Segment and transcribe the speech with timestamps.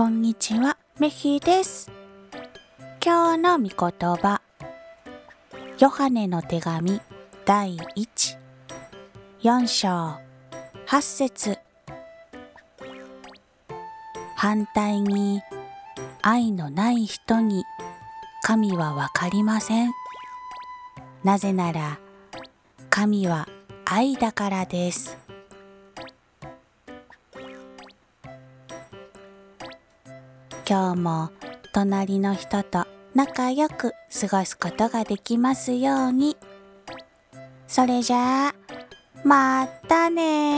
[0.00, 1.92] こんにちは、メヒです。
[3.04, 4.40] 今日の御言葉、
[5.78, 7.02] ヨハネの手紙
[7.44, 8.38] 第1、
[9.42, 9.88] 4章、
[10.86, 11.58] 8節
[14.36, 15.42] 反対に、
[16.22, 17.64] 愛のない人に
[18.42, 19.92] 神はわかりません。
[21.24, 21.98] なぜなら、
[22.88, 23.46] 神は
[23.84, 25.18] 愛だからです。
[30.70, 31.30] 今日も
[31.72, 36.36] 隣の人と仲良く過ごすことができますように。
[37.66, 38.54] それじゃあ、
[39.24, 40.49] またね。